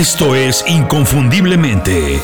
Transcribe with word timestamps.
Esto 0.00 0.34
es 0.34 0.64
Inconfundiblemente. 0.66 2.22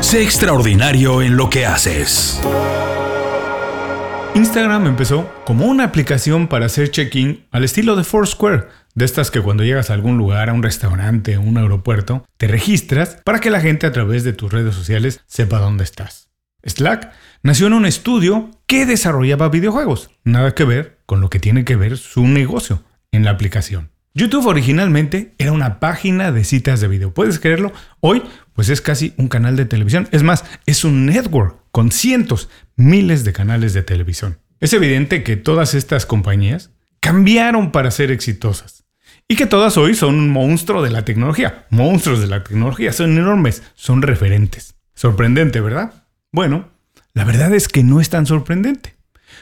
Sé 0.00 0.24
extraordinario 0.24 1.22
en 1.22 1.36
lo 1.36 1.48
que 1.48 1.66
haces. 1.66 2.40
Instagram 4.34 4.88
empezó 4.88 5.32
como 5.44 5.66
una 5.66 5.84
aplicación 5.84 6.48
para 6.48 6.66
hacer 6.66 6.90
check-in 6.90 7.46
al 7.52 7.62
estilo 7.62 7.94
de 7.94 8.02
Foursquare, 8.02 8.64
de 8.96 9.04
estas 9.04 9.30
que 9.30 9.40
cuando 9.40 9.62
llegas 9.62 9.90
a 9.90 9.94
algún 9.94 10.18
lugar, 10.18 10.50
a 10.50 10.54
un 10.54 10.64
restaurante, 10.64 11.36
a 11.36 11.38
un 11.38 11.58
aeropuerto, 11.58 12.26
te 12.38 12.48
registras 12.48 13.18
para 13.22 13.38
que 13.38 13.50
la 13.50 13.60
gente 13.60 13.86
a 13.86 13.92
través 13.92 14.24
de 14.24 14.32
tus 14.32 14.52
redes 14.52 14.74
sociales 14.74 15.20
sepa 15.28 15.60
dónde 15.60 15.84
estás. 15.84 16.28
Slack 16.64 17.12
nació 17.44 17.68
en 17.68 17.74
un 17.74 17.86
estudio 17.86 18.50
que 18.66 18.84
desarrollaba 18.84 19.48
videojuegos, 19.48 20.10
nada 20.24 20.56
que 20.56 20.64
ver 20.64 20.97
con 21.08 21.22
lo 21.22 21.30
que 21.30 21.40
tiene 21.40 21.64
que 21.64 21.74
ver 21.74 21.96
su 21.96 22.26
negocio 22.28 22.82
en 23.12 23.24
la 23.24 23.30
aplicación. 23.30 23.88
YouTube 24.12 24.46
originalmente 24.46 25.32
era 25.38 25.52
una 25.52 25.80
página 25.80 26.32
de 26.32 26.44
citas 26.44 26.82
de 26.82 26.88
video. 26.88 27.14
¿Puedes 27.14 27.38
creerlo? 27.38 27.72
Hoy, 28.00 28.22
pues 28.52 28.68
es 28.68 28.82
casi 28.82 29.14
un 29.16 29.28
canal 29.28 29.56
de 29.56 29.64
televisión. 29.64 30.06
Es 30.12 30.22
más, 30.22 30.44
es 30.66 30.84
un 30.84 31.06
network 31.06 31.62
con 31.70 31.92
cientos, 31.92 32.50
miles 32.76 33.24
de 33.24 33.32
canales 33.32 33.72
de 33.72 33.82
televisión. 33.82 34.38
Es 34.60 34.74
evidente 34.74 35.22
que 35.22 35.36
todas 35.36 35.72
estas 35.72 36.04
compañías 36.04 36.72
cambiaron 37.00 37.72
para 37.72 37.90
ser 37.90 38.10
exitosas. 38.10 38.84
Y 39.26 39.36
que 39.36 39.46
todas 39.46 39.78
hoy 39.78 39.94
son 39.94 40.16
un 40.16 40.28
monstruo 40.28 40.82
de 40.82 40.90
la 40.90 41.06
tecnología. 41.06 41.64
Monstruos 41.70 42.20
de 42.20 42.26
la 42.26 42.44
tecnología. 42.44 42.92
Son 42.92 43.16
enormes. 43.16 43.62
Son 43.76 44.02
referentes. 44.02 44.74
Sorprendente, 44.94 45.62
¿verdad? 45.62 46.04
Bueno, 46.32 46.68
la 47.14 47.24
verdad 47.24 47.54
es 47.54 47.68
que 47.68 47.82
no 47.82 48.02
es 48.02 48.10
tan 48.10 48.26
sorprendente. 48.26 48.97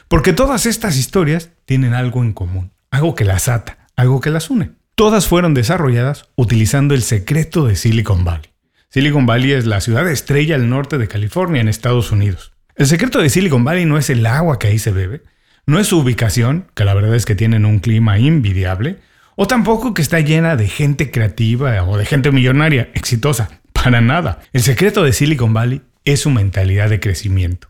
Porque 0.09 0.33
todas 0.33 0.67
estas 0.67 0.97
historias 0.97 1.51
tienen 1.65 1.95
algo 1.95 2.23
en 2.23 2.33
común. 2.33 2.73
Algo 2.91 3.15
que 3.15 3.25
las 3.25 3.49
ata 3.49 3.87
algo 3.97 4.21
que 4.21 4.31
las 4.31 4.51
une. 4.51 4.73
Todas 4.95 5.27
fueron 5.27 5.55
desarrolladas 5.55 6.29
utilizando 6.37 6.95
el 6.95 7.03
secreto 7.03 7.67
de 7.67 7.77
Silicon 7.77 8.25
Valley. 8.25 8.51
Silicon 8.89 9.27
Valley 9.27 9.53
es 9.53 9.67
la 9.67 9.81
ciudad 9.81 10.09
estrella 10.09 10.55
al 10.55 10.69
norte 10.69 10.99
de 10.99 11.09
California, 11.09 11.61
en 11.61 11.69
Estados 11.69 12.13
Unidos. 12.13 12.53
El 12.77 12.87
secreto 12.87 13.21
de 13.21 13.31
Silicon 13.31 13.65
Valley 13.65 13.85
no 13.85 13.99
es 13.99 14.11
el 14.11 14.25
agua 14.27 14.59
que 14.59 14.69
ahí 14.69 14.79
se 14.79 14.93
bebe, 14.93 15.23
no 15.67 15.81
es 15.81 15.89
su 15.89 15.99
ubicación, 15.99 16.67
que 16.75 16.85
la 16.85 16.95
verdad 16.95 17.15
es 17.15 17.25
que 17.25 17.35
tienen 17.35 17.65
un 17.65 17.81
clima 17.81 18.19
invidiable, 18.19 18.99
o 19.35 19.47
tampoco 19.47 19.93
que 19.93 20.03
está 20.03 20.21
llena 20.21 20.57
de 20.57 20.69
gente 20.69 21.11
creativa 21.11 21.83
o 21.85 21.99
de 21.99 22.07
gente 22.07 22.31
millonaria, 22.31 22.91
exitosa. 22.95 23.61
Para 23.73 24.01
nada. 24.01 24.41
El 24.53 24.63
secreto 24.63 25.03
de 25.03 25.13
Silicon 25.13 25.53
Valley 25.53 25.83
es 26.05 26.21
su 26.21 26.31
mentalidad 26.31 26.89
de 26.89 27.01
crecimiento. 27.01 27.69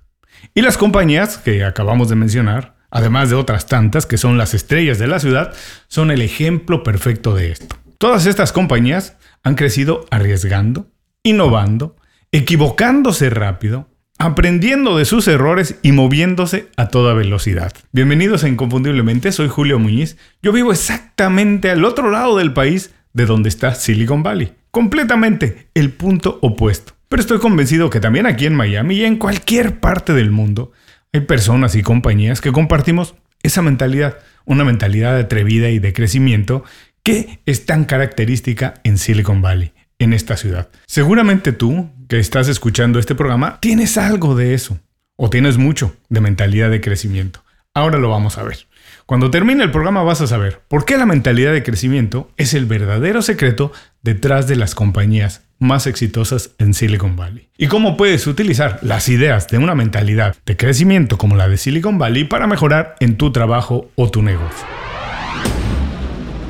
Y 0.55 0.63
las 0.63 0.79
compañías 0.79 1.39
que 1.39 1.65
acabamos 1.65 2.09
de 2.09 2.17
mencionar 2.17 2.77
además 2.91 3.29
de 3.29 3.37
otras 3.37 3.67
tantas 3.67 4.07
que 4.07 4.17
son 4.17 4.39
las 4.39 4.55
estrellas 4.55 4.99
de 4.99 5.07
la 5.07 5.21
ciudad, 5.21 5.55
son 5.89 6.11
el 6.11 6.23
ejemplo 6.23 6.83
perfecto 6.83 7.35
de 7.35 7.53
esto. 7.53 7.77
Todas 7.99 8.27
estas 8.27 8.53
compañías 8.53 9.17
han 9.43 9.55
crecido 9.55 10.07
arriesgando, 10.11 10.89
innovando, 11.23 11.97
equivocándose 12.33 13.31
rápido, 13.31 13.89
aprendiendo 14.19 14.97
de 14.97 15.05
sus 15.05 15.29
errores 15.29 15.77
y 15.83 15.93
moviéndose 15.93 16.69
a 16.77 16.89
toda 16.89 17.15
velocidad. 17.15 17.73
Bienvenidos 17.93 18.45
a 18.45 18.49
Inconfundiblemente, 18.49 19.31
soy 19.33 19.49
Julio 19.49 19.79
Muñiz. 19.79 20.17
Yo 20.43 20.53
vivo 20.53 20.73
exactamente 20.73 21.71
al 21.71 21.85
otro 21.85 22.11
lado 22.11 22.39
del 22.39 22.53
país 22.53 22.95
de 23.13 23.27
donde 23.27 23.49
está 23.51 23.75
Silicon 23.75 24.23
Valley. 24.23 24.55
Completamente 24.71 25.69
el 25.75 25.93
punto 25.93 26.39
opuesto. 26.43 26.96
Pero 27.09 27.21
estoy 27.21 27.39
convencido 27.39 27.91
que 27.91 28.01
también 28.01 28.27
aquí 28.27 28.47
en 28.47 28.55
Miami 28.55 28.97
y 28.97 29.05
en 29.05 29.17
cualquier 29.17 29.81
parte 29.81 30.13
del 30.13 30.31
mundo 30.31 30.73
hay 31.13 31.21
personas 31.21 31.75
y 31.75 31.83
compañías 31.83 32.41
que 32.41 32.53
compartimos 32.53 33.15
esa 33.43 33.63
mentalidad, 33.63 34.19
una 34.45 34.65
mentalidad 34.65 35.17
atrevida 35.17 35.71
y 35.71 35.79
de 35.79 35.93
crecimiento 35.93 36.65
que 37.03 37.39
es 37.47 37.67
tan 37.67 37.85
característica 37.85 38.75
en 38.83 38.99
Silicon 38.99 39.41
Valley, 39.41 39.73
en 40.01 40.13
esta 40.13 40.37
ciudad. 40.37 40.69
Seguramente 40.87 41.53
tú, 41.53 41.91
que 42.09 42.19
estás 42.19 42.49
escuchando 42.49 42.99
este 42.99 43.15
programa, 43.15 43.61
tienes 43.61 43.97
algo 43.97 44.35
de 44.35 44.55
eso, 44.55 44.81
o 45.15 45.31
tienes 45.31 45.57
mucho 45.57 45.97
de 46.09 46.21
mentalidad 46.21 46.71
de 46.71 46.81
crecimiento. 46.81 47.45
Ahora 47.75 47.99
lo 47.99 48.11
vamos 48.11 48.39
a 48.39 48.43
ver. 48.43 48.67
Cuando 49.07 49.31
termine 49.31 49.63
el 49.63 49.71
programa 49.71 50.03
vas 50.03 50.21
a 50.21 50.27
saber 50.27 50.63
por 50.67 50.85
qué 50.85 50.97
la 50.97 51.07
mentalidad 51.07 51.53
de 51.53 51.63
crecimiento 51.63 52.29
es 52.37 52.55
el 52.55 52.67
verdadero 52.67 53.23
secreto 53.23 53.71
detrás 54.03 54.49
de 54.49 54.57
las 54.57 54.75
compañías 54.75 55.45
más 55.61 55.87
exitosas 55.87 56.51
en 56.59 56.75
Silicon 56.75 57.15
Valley. 57.15 57.49
Y 57.57 57.69
cómo 57.69 57.97
puedes 57.97 58.27
utilizar 58.27 58.81
las 58.83 59.09
ideas 59.09 59.47
de 59.47 59.59
una 59.59 59.77
mentalidad 59.77 60.35
de 60.45 60.57
crecimiento 60.57 61.19
como 61.19 61.37
la 61.37 61.49
de 61.49 61.57
Silicon 61.57 61.99
Valley 61.99 62.25
para 62.25 62.49
mejorar 62.49 62.97
en 62.99 63.17
tu 63.17 63.31
trabajo 63.31 63.93
o 63.95 64.11
tu 64.11 64.23
negocio. 64.23 64.67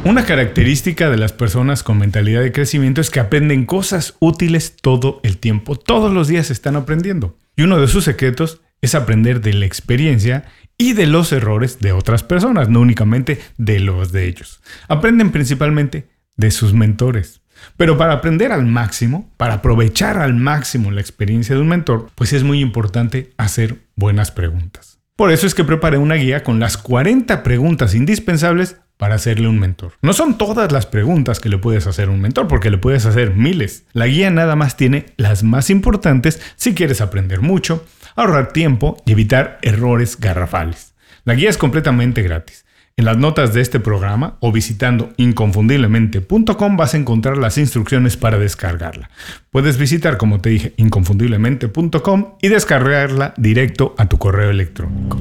Una 0.05 0.25
característica 0.25 1.11
de 1.11 1.19
las 1.19 1.35
personas 1.35 1.83
con 1.83 1.99
mentalidad 1.99 2.41
de 2.41 2.53
crecimiento 2.53 3.03
es 3.03 3.11
que 3.11 3.21
aprenden 3.21 3.67
cosas 3.67 4.15
útiles 4.19 4.77
todo 4.81 5.21
el 5.25 5.37
tiempo. 5.37 5.77
Todos 5.77 6.11
los 6.11 6.27
días 6.27 6.51
están 6.51 6.77
aprendiendo. 6.77 7.37
Y 7.55 7.65
uno 7.65 7.79
de 7.79 7.89
sus 7.89 8.05
secretos 8.05 8.63
es 8.81 8.95
aprender 8.95 9.41
de 9.41 9.53
la 9.53 9.67
experiencia 9.67 10.45
y 10.79 10.93
de 10.93 11.07
los 11.07 11.33
errores 11.33 11.81
de 11.81 11.93
otras 11.93 12.23
personas, 12.23 12.69
no 12.69 12.81
únicamente 12.81 13.41
de 13.57 13.81
los 13.81 14.13
de 14.13 14.27
ellos. 14.27 14.61
Aprenden 14.89 15.33
principalmente 15.33 16.09
de 16.37 16.51
sus 16.51 16.75
mentores. 16.75 17.41
Pero 17.77 17.97
para 17.97 18.13
aprender 18.13 18.53
al 18.53 18.67
máximo, 18.67 19.31
para 19.37 19.55
aprovechar 19.55 20.19
al 20.19 20.35
máximo 20.35 20.91
la 20.91 21.01
experiencia 21.01 21.55
de 21.55 21.63
un 21.63 21.69
mentor, 21.69 22.11
pues 22.15 22.33
es 22.33 22.43
muy 22.43 22.61
importante 22.61 23.33
hacer 23.39 23.79
buenas 23.97 24.31
preguntas. 24.31 24.99
Por 25.17 25.33
eso 25.33 25.47
es 25.47 25.55
que 25.55 25.65
preparé 25.65 25.97
una 25.97 26.17
guía 26.17 26.43
con 26.43 26.61
las 26.61 26.77
40 26.77 27.43
preguntas 27.43 27.95
indispensables 27.95 28.77
para 28.99 29.15
hacerle 29.15 29.49
un 29.49 29.59
mentor. 29.59 29.93
No 30.03 30.13
son 30.13 30.39
todas 30.39 30.73
las 30.73 30.87
preguntas 30.87 31.41
que 31.41 31.49
le 31.49 31.59
puedes 31.59 31.87
hacer 31.87 32.09
a 32.09 32.13
un 32.13 32.21
mentor, 32.21 32.49
porque 32.49 32.71
le 32.71 32.79
puedes 32.79 33.07
hacer 33.07 33.35
miles. 33.35 33.85
La 33.93 34.07
guía 34.07 34.31
nada 34.31 34.57
más 34.57 34.77
tiene 34.77 35.07
las 35.17 35.43
más 35.43 35.71
importantes 35.71 36.41
si 36.57 36.75
quieres 36.75 37.01
aprender 37.01 37.41
mucho, 37.41 37.85
ahorrar 38.17 38.53
tiempo 38.53 38.97
y 39.07 39.13
evitar 39.13 39.59
errores 39.63 40.19
garrafales. 40.19 40.95
La 41.25 41.35
guía 41.35 41.51
es 41.51 41.59
completamente 41.59 42.23
gratis. 42.23 42.65
En 42.99 43.05
las 43.05 43.19
notas 43.19 43.53
de 43.53 43.61
este 43.61 43.79
programa 43.79 44.39
o 44.41 44.53
visitando 44.53 45.13
inconfundiblemente.com 45.19 46.77
vas 46.79 46.95
a 46.95 46.97
encontrar 46.97 47.37
las 47.37 47.59
instrucciones 47.59 48.17
para 48.17 48.39
descargarla. 48.39 49.11
Puedes 49.51 49.77
visitar, 49.77 50.17
como 50.17 50.41
te 50.41 50.49
dije, 50.49 50.73
inconfundiblemente.com 50.79 52.37
y 52.41 52.49
descargarla 52.49 53.35
directo 53.37 53.95
a 53.99 54.07
tu 54.07 54.17
correo 54.17 54.49
electrónico. 54.49 55.21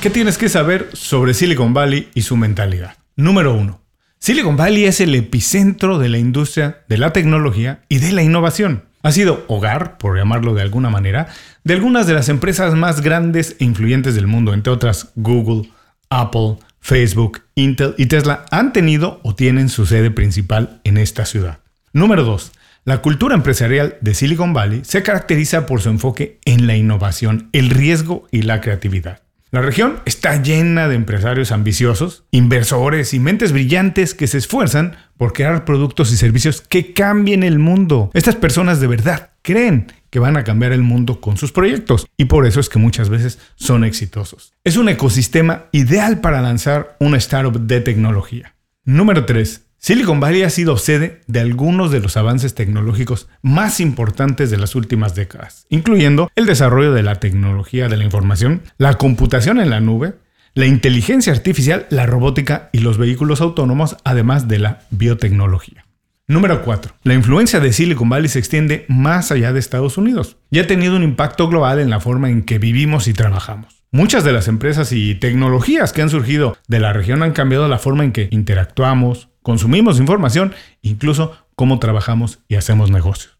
¿Qué 0.00 0.08
tienes 0.08 0.38
que 0.38 0.48
saber 0.48 0.88
sobre 0.94 1.34
Silicon 1.34 1.74
Valley 1.74 2.08
y 2.14 2.22
su 2.22 2.36
mentalidad? 2.38 2.94
Número 3.14 3.52
1. 3.52 3.82
Silicon 4.20 4.56
Valley 4.56 4.86
es 4.86 5.00
el 5.02 5.14
epicentro 5.14 5.98
de 5.98 6.08
la 6.08 6.18
industria 6.18 6.84
de 6.88 6.96
la 6.96 7.12
tecnología 7.12 7.82
y 7.90 7.98
de 7.98 8.12
la 8.12 8.22
innovación. 8.22 8.87
Ha 9.02 9.12
sido 9.12 9.44
hogar, 9.48 9.96
por 9.98 10.16
llamarlo 10.16 10.54
de 10.54 10.62
alguna 10.62 10.90
manera, 10.90 11.28
de 11.64 11.74
algunas 11.74 12.06
de 12.06 12.14
las 12.14 12.28
empresas 12.28 12.74
más 12.74 13.00
grandes 13.00 13.56
e 13.60 13.64
influyentes 13.64 14.14
del 14.14 14.26
mundo, 14.26 14.52
entre 14.52 14.72
otras 14.72 15.12
Google, 15.14 15.70
Apple, 16.10 16.56
Facebook, 16.80 17.42
Intel 17.54 17.94
y 17.96 18.06
Tesla, 18.06 18.44
han 18.50 18.72
tenido 18.72 19.20
o 19.22 19.34
tienen 19.34 19.68
su 19.68 19.86
sede 19.86 20.10
principal 20.10 20.80
en 20.84 20.98
esta 20.98 21.26
ciudad. 21.26 21.60
Número 21.92 22.24
2. 22.24 22.52
La 22.84 23.02
cultura 23.02 23.34
empresarial 23.34 23.98
de 24.00 24.14
Silicon 24.14 24.54
Valley 24.54 24.82
se 24.84 25.02
caracteriza 25.02 25.66
por 25.66 25.80
su 25.80 25.90
enfoque 25.90 26.40
en 26.44 26.66
la 26.66 26.74
innovación, 26.74 27.50
el 27.52 27.70
riesgo 27.70 28.26
y 28.30 28.42
la 28.42 28.60
creatividad. 28.60 29.20
La 29.50 29.62
región 29.62 30.00
está 30.04 30.42
llena 30.42 30.88
de 30.88 30.94
empresarios 30.94 31.52
ambiciosos, 31.52 32.24
inversores 32.30 33.14
y 33.14 33.18
mentes 33.18 33.52
brillantes 33.52 34.12
que 34.12 34.26
se 34.26 34.36
esfuerzan 34.36 34.96
por 35.16 35.32
crear 35.32 35.64
productos 35.64 36.12
y 36.12 36.18
servicios 36.18 36.60
que 36.60 36.92
cambien 36.92 37.42
el 37.42 37.58
mundo. 37.58 38.10
Estas 38.12 38.36
personas 38.36 38.78
de 38.78 38.88
verdad 38.88 39.30
creen 39.40 39.90
que 40.10 40.18
van 40.18 40.36
a 40.36 40.44
cambiar 40.44 40.72
el 40.72 40.82
mundo 40.82 41.22
con 41.22 41.38
sus 41.38 41.50
proyectos 41.50 42.06
y 42.18 42.26
por 42.26 42.46
eso 42.46 42.60
es 42.60 42.68
que 42.68 42.78
muchas 42.78 43.08
veces 43.08 43.38
son 43.54 43.84
exitosos. 43.84 44.52
Es 44.64 44.76
un 44.76 44.90
ecosistema 44.90 45.64
ideal 45.72 46.20
para 46.20 46.42
lanzar 46.42 46.98
una 47.00 47.16
startup 47.16 47.58
de 47.58 47.80
tecnología. 47.80 48.54
Número 48.84 49.24
3. 49.24 49.67
Silicon 49.80 50.18
Valley 50.18 50.42
ha 50.42 50.50
sido 50.50 50.76
sede 50.76 51.20
de 51.28 51.38
algunos 51.38 51.92
de 51.92 52.00
los 52.00 52.16
avances 52.16 52.54
tecnológicos 52.54 53.28
más 53.42 53.78
importantes 53.78 54.50
de 54.50 54.56
las 54.56 54.74
últimas 54.74 55.14
décadas, 55.14 55.66
incluyendo 55.68 56.30
el 56.34 56.46
desarrollo 56.46 56.92
de 56.92 57.04
la 57.04 57.20
tecnología 57.20 57.88
de 57.88 57.96
la 57.96 58.04
información, 58.04 58.62
la 58.76 58.94
computación 58.94 59.60
en 59.60 59.70
la 59.70 59.80
nube, 59.80 60.14
la 60.54 60.66
inteligencia 60.66 61.32
artificial, 61.32 61.86
la 61.90 62.06
robótica 62.06 62.70
y 62.72 62.78
los 62.80 62.98
vehículos 62.98 63.40
autónomos, 63.40 63.96
además 64.02 64.48
de 64.48 64.58
la 64.58 64.80
biotecnología. 64.90 65.86
Número 66.26 66.62
4. 66.62 66.94
La 67.04 67.14
influencia 67.14 67.60
de 67.60 67.72
Silicon 67.72 68.08
Valley 68.08 68.28
se 68.28 68.40
extiende 68.40 68.84
más 68.88 69.30
allá 69.30 69.52
de 69.52 69.60
Estados 69.60 69.96
Unidos 69.96 70.36
y 70.50 70.58
ha 70.58 70.66
tenido 70.66 70.96
un 70.96 71.04
impacto 71.04 71.48
global 71.48 71.78
en 71.78 71.88
la 71.88 72.00
forma 72.00 72.28
en 72.28 72.42
que 72.42 72.58
vivimos 72.58 73.06
y 73.06 73.14
trabajamos. 73.14 73.84
Muchas 73.92 74.24
de 74.24 74.32
las 74.32 74.48
empresas 74.48 74.92
y 74.92 75.14
tecnologías 75.14 75.94
que 75.94 76.02
han 76.02 76.10
surgido 76.10 76.58
de 76.66 76.80
la 76.80 76.92
región 76.92 77.22
han 77.22 77.32
cambiado 77.32 77.68
la 77.68 77.78
forma 77.78 78.04
en 78.04 78.12
que 78.12 78.28
interactuamos, 78.30 79.27
consumimos 79.42 79.98
información, 79.98 80.54
incluso 80.82 81.36
cómo 81.54 81.78
trabajamos 81.78 82.40
y 82.48 82.56
hacemos 82.56 82.90
negocios. 82.90 83.38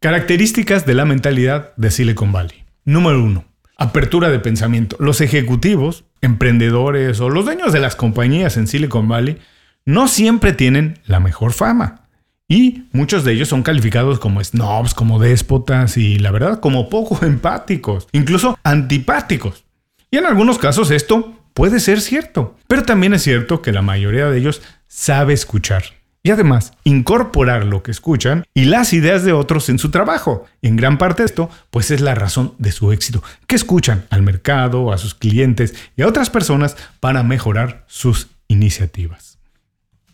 Características 0.00 0.86
de 0.86 0.94
la 0.94 1.04
mentalidad 1.04 1.74
de 1.76 1.90
Silicon 1.90 2.32
Valley. 2.32 2.64
Número 2.84 3.22
1. 3.22 3.44
apertura 3.76 4.30
de 4.30 4.38
pensamiento. 4.40 4.96
Los 4.98 5.20
ejecutivos, 5.20 6.04
emprendedores 6.20 7.20
o 7.20 7.30
los 7.30 7.44
dueños 7.44 7.72
de 7.72 7.80
las 7.80 7.96
compañías 7.96 8.56
en 8.56 8.66
Silicon 8.66 9.08
Valley 9.08 9.38
no 9.84 10.08
siempre 10.08 10.52
tienen 10.52 10.98
la 11.06 11.20
mejor 11.20 11.52
fama. 11.52 12.08
Y 12.48 12.84
muchos 12.92 13.24
de 13.24 13.32
ellos 13.32 13.48
son 13.48 13.62
calificados 13.62 14.18
como 14.18 14.42
snobs, 14.42 14.92
como 14.92 15.18
déspotas 15.18 15.96
y 15.96 16.18
la 16.18 16.30
verdad 16.30 16.60
como 16.60 16.88
poco 16.88 17.24
empáticos, 17.26 18.08
incluso 18.12 18.58
antipáticos. 18.64 19.64
Y 20.10 20.16
en 20.16 20.26
algunos 20.26 20.58
casos 20.58 20.90
esto 20.90 21.39
puede 21.54 21.80
ser 21.80 22.00
cierto, 22.00 22.56
pero 22.66 22.84
también 22.84 23.14
es 23.14 23.22
cierto 23.22 23.62
que 23.62 23.72
la 23.72 23.82
mayoría 23.82 24.26
de 24.26 24.38
ellos 24.38 24.62
sabe 24.88 25.32
escuchar. 25.32 25.84
Y 26.22 26.30
además, 26.30 26.74
incorporar 26.84 27.64
lo 27.64 27.82
que 27.82 27.90
escuchan 27.90 28.44
y 28.52 28.64
las 28.64 28.92
ideas 28.92 29.24
de 29.24 29.32
otros 29.32 29.70
en 29.70 29.78
su 29.78 29.90
trabajo. 29.90 30.46
En 30.60 30.76
gran 30.76 30.98
parte 30.98 31.24
esto, 31.24 31.48
pues 31.70 31.90
es 31.90 32.02
la 32.02 32.14
razón 32.14 32.54
de 32.58 32.72
su 32.72 32.92
éxito, 32.92 33.22
que 33.46 33.56
escuchan 33.56 34.04
al 34.10 34.22
mercado, 34.22 34.92
a 34.92 34.98
sus 34.98 35.14
clientes 35.14 35.74
y 35.96 36.02
a 36.02 36.06
otras 36.06 36.28
personas 36.28 36.76
para 37.00 37.22
mejorar 37.22 37.84
sus 37.86 38.28
iniciativas. 38.48 39.38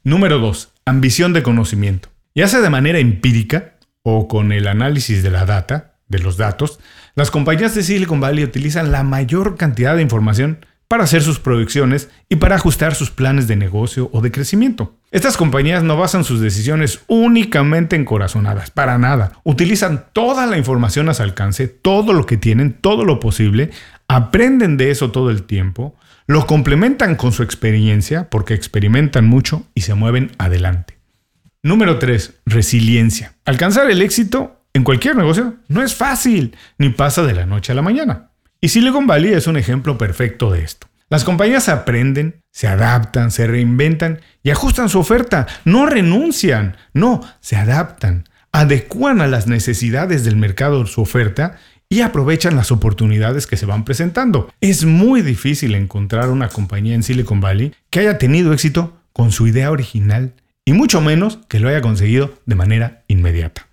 Número 0.05 0.39
2. 0.39 0.73
Ambición 0.85 1.33
de 1.33 1.43
conocimiento 1.43 2.09
ya 2.37 2.47
sea 2.49 2.61
de 2.61 2.71
manera 2.71 2.99
empírica 2.99 3.73
o 4.03 4.29
con 4.29 4.53
el 4.53 4.69
análisis 4.69 5.23
de 5.23 5.31
la 5.31 5.47
data, 5.47 5.95
de 6.07 6.19
los 6.19 6.37
datos, 6.37 6.79
las 7.17 7.31
compañías 7.31 7.75
de 7.75 7.83
Silicon 7.83 8.21
Valley 8.21 8.45
utilizan 8.45 8.93
la 8.93 9.03
mayor 9.03 9.57
cantidad 9.57 9.97
de 9.97 10.03
información 10.03 10.65
para 10.89 11.05
hacer 11.05 11.23
sus 11.23 11.39
producciones 11.39 12.09
y 12.29 12.37
para 12.37 12.57
ajustar 12.57 12.95
sus 12.95 13.11
planes 13.11 13.49
de 13.49 13.57
negocio 13.57 14.09
o 14.13 14.21
de 14.21 14.31
crecimiento. 14.31 14.95
Estas 15.11 15.37
compañías 15.37 15.83
no 15.83 15.97
basan 15.97 16.25
sus 16.25 16.41
decisiones 16.41 17.01
únicamente 17.07 17.97
en 17.97 18.05
corazonadas, 18.05 18.71
para 18.71 18.99
nada. 18.99 19.33
Utilizan 19.45 20.07
toda 20.13 20.47
la 20.47 20.59
información 20.59 21.09
a 21.09 21.15
su 21.15 21.23
alcance, 21.23 21.69
todo 21.69 22.13
lo 22.13 22.27
que 22.27 22.37
tienen, 22.37 22.73
todo 22.73 23.05
lo 23.05 23.21
posible, 23.21 23.71
aprenden 24.09 24.77
de 24.77 24.91
eso 24.91 25.11
todo 25.11 25.31
el 25.31 25.43
tiempo, 25.45 25.97
lo 26.27 26.47
complementan 26.47 27.15
con 27.17 27.33
su 27.33 27.43
experiencia 27.43 28.29
porque 28.31 28.55
experimentan 28.55 29.27
mucho 29.27 29.65
y 29.75 29.83
se 29.83 29.95
mueven 29.95 30.33
adelante. 30.39 30.99
Número 31.63 31.99
3. 31.99 32.41
Resiliencia. 32.47 33.35
Alcanzar 33.45 33.91
el 33.91 34.03
éxito 34.03 34.61
en 34.73 34.85
cualquier 34.85 35.17
negocio 35.17 35.55
no 35.69 35.83
es 35.83 35.95
fácil, 35.95 36.57
ni 36.79 36.91
pasa 36.91 37.23
de 37.23 37.35
la 37.35 37.47
noche 37.47 37.73
a 37.73 37.75
la 37.75 37.83
mañana. 37.83 38.26
Y 38.61 38.69
Silicon 38.69 39.07
Valley 39.07 39.33
es 39.33 39.47
un 39.47 39.57
ejemplo 39.57 39.99
perfecto 39.99 40.51
de 40.51 40.63
esto. 40.63 40.87
Las 41.09 41.25
compañías 41.25 41.69
aprenden, 41.69 42.41
se 42.51 42.67
adaptan, 42.67 43.31
se 43.31 43.47
reinventan 43.47 44.21
y 44.43 44.51
ajustan 44.51 44.89
su 44.89 44.99
oferta. 44.99 45.47
No 45.65 45.87
renuncian, 45.87 46.77
no, 46.95 47.21
se 47.41 47.57
adaptan, 47.57 48.29
adecuan 48.51 49.21
a 49.21 49.29
las 49.29 49.47
necesidades 49.47 50.25
del 50.25 50.37
mercado 50.37 50.85
su 50.87 51.03
oferta 51.03 51.59
y 51.89 52.01
aprovechan 52.01 52.57
las 52.57 52.73
oportunidades 52.73 53.47
que 53.47 53.57
se 53.57 53.67
van 53.67 53.85
presentando. 53.85 54.53
Es 54.61 54.85
muy 54.85 55.23
difícil 55.23 55.75
encontrar 55.75 56.31
una 56.31 56.49
compañía 56.49 56.95
en 56.95 57.05
Silicon 57.05 57.41
Valley 57.41 57.73
que 57.91 58.01
haya 58.01 58.19
tenido 58.19 58.53
éxito 58.53 58.97
con 59.13 59.31
su 59.31 59.47
idea 59.47 59.71
original 59.71 60.35
y 60.65 60.73
mucho 60.73 61.01
menos 61.01 61.39
que 61.49 61.61
lo 61.61 61.69
haya 61.69 61.81
conseguido 61.81 62.35
de 62.47 62.57
manera 62.57 63.05
inmediata. 63.07 63.69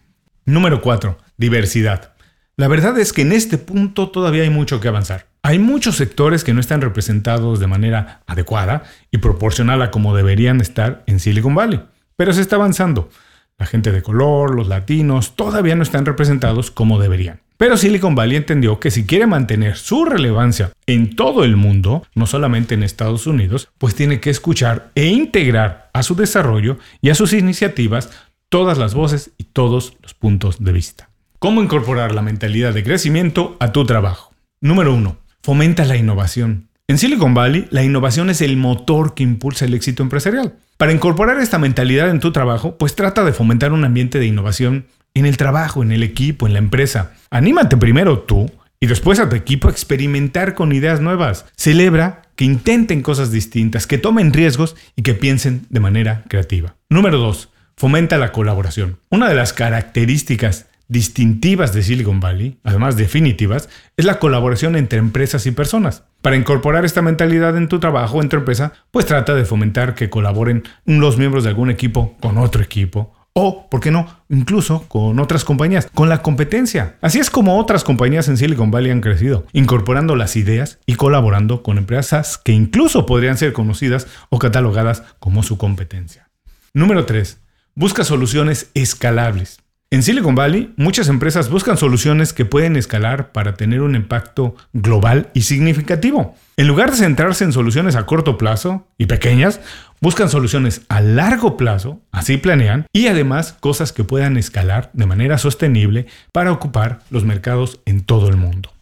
Número 0.46 0.82
4. 0.82 1.18
Diversidad. 1.38 2.13
La 2.56 2.68
verdad 2.68 3.00
es 3.00 3.14
que 3.14 3.24
en 3.24 3.32
este 3.32 3.58
punto 3.58 4.10
todavía 4.10 4.44
hay 4.44 4.52
mucho 4.52 4.80
que 4.80 4.88
avanzar. 4.88 5.26
Hay 5.42 5.58
muchos 5.58 5.96
sectores 5.96 6.44
que 6.44 6.54
no 6.54 6.60
están 6.60 6.82
representados 6.82 7.60
de 7.60 7.66
manera 7.66 8.22
adecuada 8.28 8.84
y 9.10 9.18
proporcional 9.18 9.82
a 9.82 9.90
como 9.90 10.16
deberían 10.16 10.62
estar 10.62 11.04
en 11.08 11.20
Silicon 11.20 11.56
Valley, 11.56 11.82
pero 12.16 12.32
se 12.32 12.42
está 12.42 12.58
avanzando. 12.58 13.10
La 13.58 13.66
gente 13.66 13.92
de 13.92 14.04
color, 14.04 14.54
los 14.54 14.68
latinos, 14.68 15.36
todavía 15.36 15.76
no 15.76 15.82
están 15.82 16.06
representados 16.06 16.70
como 16.70 17.00
deberían. 17.00 17.42
Pero 17.58 17.76
Silicon 17.76 18.14
Valley 18.14 18.38
entendió 18.38 18.80
que 18.80 18.92
si 18.92 19.08
quiere 19.08 19.26
mantener 19.26 19.76
su 19.76 20.06
relevancia 20.06 20.72
en 20.86 21.16
todo 21.16 21.44
el 21.44 21.56
mundo, 21.56 22.06
no 22.14 22.28
solamente 22.28 22.76
en 22.76 22.84
Estados 22.84 23.26
Unidos, 23.26 23.70
pues 23.80 23.96
tiene 23.96 24.20
que 24.20 24.30
escuchar 24.30 24.92
e 24.94 25.08
integrar 25.08 25.90
a 25.92 26.04
su 26.04 26.14
desarrollo 26.14 26.78
y 27.02 27.10
a 27.10 27.16
sus 27.16 27.34
iniciativas 27.34 28.12
todas 28.50 28.78
las 28.78 28.94
voces 28.94 29.32
y 29.40 29.46
todos 29.46 29.98
los 30.04 30.14
puntos 30.14 30.64
de 30.64 30.72
vista. 30.72 31.13
¿Cómo 31.44 31.62
incorporar 31.62 32.16
la 32.16 32.22
mentalidad 32.22 32.74
de 32.74 32.86
crecimiento 32.86 33.58
a 33.60 33.74
tu 33.74 33.84
trabajo? 33.84 34.32
Número 34.62 34.96
1. 34.96 35.18
Fomenta 35.42 35.84
la 35.84 35.98
innovación. 35.98 36.70
En 36.88 36.98
Silicon 36.98 37.34
Valley, 37.34 37.68
la 37.70 37.84
innovación 37.84 38.30
es 38.30 38.40
el 38.40 38.56
motor 38.56 39.14
que 39.14 39.24
impulsa 39.24 39.66
el 39.66 39.74
éxito 39.74 40.04
empresarial. 40.04 40.56
Para 40.78 40.94
incorporar 40.94 41.42
esta 41.42 41.60
mentalidad 41.60 42.10
en 42.12 42.22
tu 42.22 42.32
trabajo, 42.32 42.78
pues 42.78 42.96
trata 42.96 43.26
de 43.26 43.34
fomentar 43.34 43.74
un 43.74 43.84
ambiente 43.84 44.20
de 44.20 44.26
innovación 44.26 44.86
en 45.14 45.26
el 45.26 45.36
trabajo, 45.36 45.84
en 45.84 45.92
el 45.92 46.02
equipo, 46.04 46.48
en 46.48 46.54
la 46.54 46.60
empresa. 46.60 47.12
Anímate 47.30 47.76
primero 47.76 48.20
tú 48.20 48.50
y 48.80 48.88
después 48.88 49.20
a 49.20 49.28
tu 49.28 49.36
equipo 49.36 49.68
a 49.68 49.72
experimentar 49.72 50.54
con 50.54 50.72
ideas 50.72 51.02
nuevas. 51.02 51.46
Celebra 51.58 52.22
que 52.38 52.46
intenten 52.46 53.02
cosas 53.02 53.34
distintas, 53.34 53.86
que 53.86 53.98
tomen 53.98 54.32
riesgos 54.32 54.78
y 54.96 55.02
que 55.02 55.14
piensen 55.14 55.66
de 55.70 55.82
manera 55.82 56.24
creativa. 56.30 56.78
Número 56.88 57.18
2. 57.18 57.50
Fomenta 57.76 58.18
la 58.18 58.32
colaboración. 58.32 58.98
Una 59.10 59.28
de 59.28 59.36
las 59.36 59.52
características 59.52 60.68
distintivas 60.94 61.74
de 61.74 61.84
Silicon 61.84 62.22
Valley, 62.22 62.60
además 62.64 62.96
definitivas, 62.96 63.68
es 63.98 64.06
la 64.06 64.20
colaboración 64.20 64.78
entre 64.78 65.00
empresas 65.00 65.46
y 65.46 65.52
personas. 65.52 66.04
Para 66.22 66.38
incorporar 66.38 66.86
esta 66.86 67.02
mentalidad 67.02 67.58
en 67.58 67.68
tu 67.68 67.82
trabajo 67.82 68.18
o 68.18 68.22
en 68.22 68.30
tu 68.30 68.38
empresa, 68.38 68.72
pues 68.92 69.06
trata 69.06 69.36
de 69.36 69.44
fomentar 69.44 69.96
que 69.96 70.10
colaboren 70.10 70.64
los 70.86 71.18
miembros 71.18 71.44
de 71.44 71.50
algún 71.50 71.70
equipo 71.70 72.16
con 72.22 72.38
otro 72.38 72.64
equipo 72.64 73.14
o, 73.34 73.68
¿por 73.68 73.80
qué 73.80 73.90
no?, 73.90 74.08
incluso 74.30 74.88
con 74.88 75.20
otras 75.20 75.44
compañías, 75.44 75.90
con 75.94 76.08
la 76.08 76.22
competencia. 76.22 76.98
Así 77.02 77.18
es 77.18 77.32
como 77.32 77.58
otras 77.58 77.84
compañías 77.84 78.28
en 78.28 78.38
Silicon 78.38 78.70
Valley 78.70 78.92
han 78.92 79.02
crecido, 79.02 79.48
incorporando 79.54 80.16
las 80.16 80.36
ideas 80.36 80.78
y 80.86 80.96
colaborando 80.96 81.64
con 81.64 81.80
empresas 81.80 82.38
que 82.38 82.52
incluso 82.52 83.08
podrían 83.08 83.38
ser 83.38 83.52
conocidas 83.52 84.08
o 84.30 84.38
catalogadas 84.38 85.04
como 85.20 85.42
su 85.42 85.58
competencia. 85.58 86.30
Número 86.76 87.06
3. 87.06 87.40
Busca 87.74 88.04
soluciones 88.04 88.70
escalables. 88.76 89.63
En 89.94 90.02
Silicon 90.02 90.34
Valley, 90.34 90.74
muchas 90.76 91.08
empresas 91.08 91.52
buscan 91.52 91.78
soluciones 91.78 92.34
que 92.34 92.46
pueden 92.46 92.78
escalar 92.78 93.32
para 93.32 93.54
tener 93.54 93.82
un 93.82 93.96
impacto 93.96 94.56
global 94.74 95.30
y 95.36 95.44
significativo. 95.44 96.36
En 96.58 96.68
lugar 96.68 96.90
de 96.90 96.98
centrarse 96.98 97.44
en 97.44 97.54
soluciones 97.54 97.96
a 97.96 98.08
corto 98.08 98.36
plazo 98.40 98.88
y 98.98 99.06
pequeñas, 99.06 99.62
buscan 100.02 100.30
soluciones 100.30 100.82
a 100.90 101.00
largo 101.00 101.58
plazo, 101.58 102.02
así 102.12 102.38
planean, 102.38 102.88
y 102.92 103.06
además 103.06 103.54
cosas 103.60 103.94
que 103.94 104.04
puedan 104.04 104.36
escalar 104.36 104.90
de 104.94 105.06
manera 105.06 105.38
sostenible 105.38 106.08
para 106.32 106.52
ocupar 106.52 107.02
los 107.12 107.24
mercados 107.24 107.80
en 107.86 108.02
todo 108.02 108.30
el 108.30 108.36
mundo. 108.36 108.74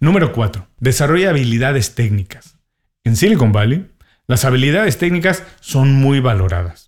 Número 0.00 0.32
4. 0.32 0.68
Desarrolla 0.80 1.30
habilidades 1.30 1.94
técnicas. 1.94 2.58
En 3.04 3.16
Silicon 3.16 3.52
Valley, 3.52 3.86
las 4.26 4.44
habilidades 4.44 4.98
técnicas 4.98 5.44
son 5.60 5.94
muy 5.94 6.20
valoradas. 6.20 6.87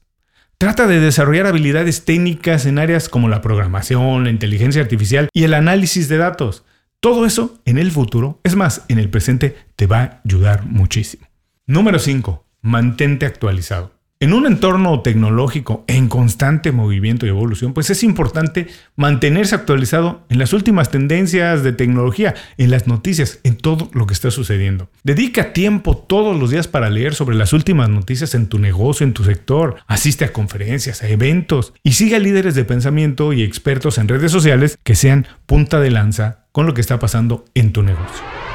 Trata 0.60 0.86
de 0.86 1.00
desarrollar 1.00 1.46
habilidades 1.46 2.04
técnicas 2.04 2.66
en 2.66 2.78
áreas 2.78 3.08
como 3.08 3.30
la 3.30 3.40
programación, 3.40 4.24
la 4.24 4.30
inteligencia 4.30 4.82
artificial 4.82 5.30
y 5.32 5.44
el 5.44 5.54
análisis 5.54 6.06
de 6.10 6.18
datos. 6.18 6.66
Todo 7.00 7.24
eso 7.24 7.58
en 7.64 7.78
el 7.78 7.90
futuro, 7.90 8.40
es 8.44 8.56
más, 8.56 8.84
en 8.88 8.98
el 8.98 9.08
presente, 9.08 9.56
te 9.74 9.86
va 9.86 10.00
a 10.02 10.20
ayudar 10.22 10.66
muchísimo. 10.66 11.26
Número 11.66 11.98
5. 11.98 12.44
Mantente 12.60 13.24
actualizado. 13.24 13.94
En 14.22 14.34
un 14.34 14.44
entorno 14.44 15.00
tecnológico 15.00 15.82
en 15.86 16.06
constante 16.06 16.72
movimiento 16.72 17.24
y 17.24 17.30
evolución, 17.30 17.72
pues 17.72 17.88
es 17.88 18.02
importante 18.02 18.66
mantenerse 18.94 19.54
actualizado 19.54 20.26
en 20.28 20.38
las 20.38 20.52
últimas 20.52 20.90
tendencias 20.90 21.62
de 21.62 21.72
tecnología, 21.72 22.34
en 22.58 22.70
las 22.70 22.86
noticias, 22.86 23.40
en 23.44 23.56
todo 23.56 23.88
lo 23.94 24.06
que 24.06 24.12
está 24.12 24.30
sucediendo. 24.30 24.90
Dedica 25.04 25.54
tiempo 25.54 25.96
todos 25.96 26.38
los 26.38 26.50
días 26.50 26.68
para 26.68 26.90
leer 26.90 27.14
sobre 27.14 27.34
las 27.34 27.54
últimas 27.54 27.88
noticias 27.88 28.34
en 28.34 28.48
tu 28.48 28.58
negocio, 28.58 29.06
en 29.06 29.14
tu 29.14 29.24
sector. 29.24 29.76
Asiste 29.86 30.26
a 30.26 30.34
conferencias, 30.34 31.02
a 31.02 31.08
eventos 31.08 31.72
y 31.82 31.92
sigue 31.92 32.16
a 32.16 32.18
líderes 32.18 32.54
de 32.54 32.66
pensamiento 32.66 33.32
y 33.32 33.42
expertos 33.42 33.96
en 33.96 34.08
redes 34.08 34.30
sociales 34.30 34.78
que 34.84 34.96
sean 34.96 35.28
punta 35.46 35.80
de 35.80 35.92
lanza 35.92 36.44
con 36.52 36.66
lo 36.66 36.74
que 36.74 36.82
está 36.82 36.98
pasando 36.98 37.46
en 37.54 37.72
tu 37.72 37.82
negocio. 37.82 38.49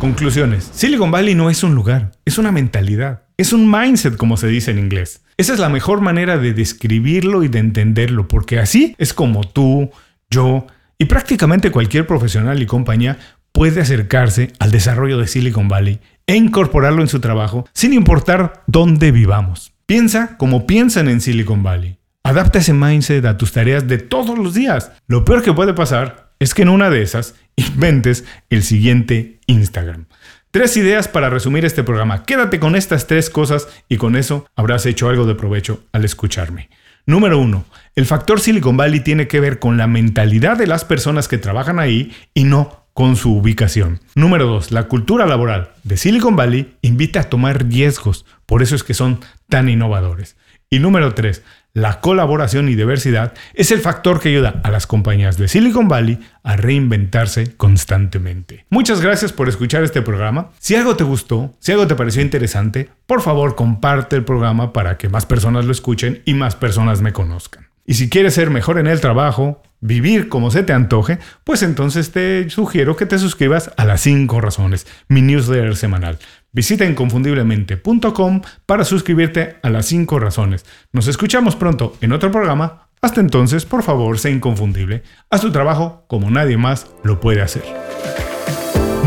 Conclusiones. 0.00 0.70
Silicon 0.72 1.10
Valley 1.10 1.34
no 1.34 1.50
es 1.50 1.64
un 1.64 1.74
lugar, 1.74 2.12
es 2.24 2.38
una 2.38 2.52
mentalidad. 2.52 3.24
Es 3.36 3.52
un 3.52 3.68
mindset, 3.68 4.16
como 4.16 4.36
se 4.36 4.46
dice 4.46 4.70
en 4.70 4.78
inglés. 4.78 5.22
Esa 5.36 5.52
es 5.52 5.58
la 5.58 5.68
mejor 5.68 6.00
manera 6.00 6.38
de 6.38 6.54
describirlo 6.54 7.42
y 7.42 7.48
de 7.48 7.58
entenderlo, 7.58 8.28
porque 8.28 8.60
así 8.60 8.94
es 8.98 9.12
como 9.12 9.42
tú, 9.42 9.90
yo 10.30 10.66
y 10.98 11.06
prácticamente 11.06 11.70
cualquier 11.70 12.06
profesional 12.06 12.62
y 12.62 12.66
compañía 12.66 13.18
puede 13.52 13.80
acercarse 13.80 14.52
al 14.60 14.70
desarrollo 14.70 15.18
de 15.18 15.26
Silicon 15.26 15.68
Valley 15.68 16.00
e 16.26 16.36
incorporarlo 16.36 17.02
en 17.02 17.08
su 17.08 17.18
trabajo 17.18 17.68
sin 17.72 17.92
importar 17.92 18.62
dónde 18.66 19.10
vivamos. 19.10 19.72
Piensa 19.86 20.36
como 20.36 20.66
piensan 20.66 21.08
en 21.08 21.20
Silicon 21.20 21.62
Valley. 21.62 21.98
Adapta 22.22 22.58
ese 22.58 22.72
mindset 22.72 23.24
a 23.24 23.36
tus 23.36 23.52
tareas 23.52 23.88
de 23.88 23.98
todos 23.98 24.38
los 24.38 24.54
días. 24.54 24.92
Lo 25.06 25.24
peor 25.24 25.42
que 25.42 25.52
puede 25.52 25.74
pasar 25.74 26.32
es 26.38 26.54
que 26.54 26.62
en 26.62 26.68
una 26.68 26.90
de 26.90 27.02
esas 27.02 27.34
inventes 27.56 28.24
el 28.50 28.62
siguiente 28.62 29.37
Instagram. 29.48 30.06
Tres 30.52 30.76
ideas 30.76 31.08
para 31.08 31.28
resumir 31.28 31.64
este 31.64 31.82
programa. 31.82 32.22
Quédate 32.22 32.60
con 32.60 32.76
estas 32.76 33.08
tres 33.08 33.28
cosas 33.28 33.68
y 33.88 33.96
con 33.96 34.14
eso 34.14 34.46
habrás 34.54 34.86
hecho 34.86 35.08
algo 35.08 35.26
de 35.26 35.34
provecho 35.34 35.82
al 35.92 36.04
escucharme. 36.04 36.70
Número 37.04 37.38
uno, 37.38 37.64
el 37.96 38.06
factor 38.06 38.38
Silicon 38.38 38.76
Valley 38.76 39.00
tiene 39.00 39.28
que 39.28 39.40
ver 39.40 39.58
con 39.58 39.76
la 39.76 39.86
mentalidad 39.86 40.56
de 40.56 40.66
las 40.66 40.84
personas 40.84 41.26
que 41.26 41.38
trabajan 41.38 41.78
ahí 41.78 42.14
y 42.34 42.44
no 42.44 42.86
con 42.98 43.16
su 43.16 43.32
ubicación. 43.32 44.00
Número 44.14 44.46
2. 44.46 44.72
La 44.72 44.88
cultura 44.88 45.24
laboral 45.24 45.70
de 45.84 45.96
Silicon 45.96 46.34
Valley 46.34 46.74
invita 46.82 47.20
a 47.20 47.30
tomar 47.30 47.64
riesgos, 47.66 48.26
por 48.44 48.62
eso 48.62 48.74
es 48.74 48.82
que 48.82 48.92
son 48.92 49.20
tan 49.48 49.68
innovadores. 49.68 50.36
Y 50.68 50.80
número 50.80 51.14
3. 51.14 51.42
La 51.78 52.00
colaboración 52.00 52.68
y 52.68 52.74
diversidad 52.74 53.34
es 53.54 53.70
el 53.70 53.78
factor 53.78 54.18
que 54.18 54.30
ayuda 54.30 54.60
a 54.64 54.70
las 54.72 54.88
compañías 54.88 55.38
de 55.38 55.46
Silicon 55.46 55.86
Valley 55.86 56.18
a 56.42 56.56
reinventarse 56.56 57.54
constantemente. 57.56 58.66
Muchas 58.68 59.00
gracias 59.00 59.32
por 59.32 59.48
escuchar 59.48 59.84
este 59.84 60.02
programa. 60.02 60.50
Si 60.58 60.74
algo 60.74 60.96
te 60.96 61.04
gustó, 61.04 61.54
si 61.60 61.70
algo 61.70 61.86
te 61.86 61.94
pareció 61.94 62.20
interesante, 62.20 62.88
por 63.06 63.22
favor 63.22 63.54
comparte 63.54 64.16
el 64.16 64.24
programa 64.24 64.72
para 64.72 64.98
que 64.98 65.08
más 65.08 65.24
personas 65.24 65.66
lo 65.66 65.70
escuchen 65.70 66.20
y 66.24 66.34
más 66.34 66.56
personas 66.56 67.00
me 67.00 67.12
conozcan. 67.12 67.68
Y 67.86 67.94
si 67.94 68.10
quieres 68.10 68.34
ser 68.34 68.50
mejor 68.50 68.78
en 68.78 68.88
el 68.88 69.00
trabajo, 69.00 69.62
vivir 69.80 70.28
como 70.28 70.50
se 70.50 70.62
te 70.62 70.72
antoje, 70.72 71.18
pues 71.44 71.62
entonces 71.62 72.10
te 72.10 72.50
sugiero 72.50 72.96
que 72.96 73.06
te 73.06 73.18
suscribas 73.18 73.70
a 73.76 73.84
las 73.84 74.00
5 74.02 74.40
razones, 74.40 74.86
mi 75.08 75.22
newsletter 75.22 75.76
semanal. 75.76 76.18
Visita 76.52 76.84
inconfundiblemente.com 76.84 78.42
para 78.66 78.84
suscribirte 78.84 79.56
a 79.62 79.70
las 79.70 79.86
5 79.86 80.18
razones. 80.18 80.64
Nos 80.92 81.06
escuchamos 81.06 81.56
pronto 81.56 81.94
en 82.00 82.12
otro 82.12 82.30
programa. 82.30 82.88
Hasta 83.00 83.20
entonces, 83.20 83.64
por 83.64 83.82
favor, 83.82 84.18
sé 84.18 84.30
inconfundible. 84.30 85.02
Haz 85.30 85.42
tu 85.42 85.52
trabajo 85.52 86.04
como 86.08 86.30
nadie 86.30 86.56
más 86.56 86.86
lo 87.04 87.20
puede 87.20 87.42
hacer. 87.42 87.62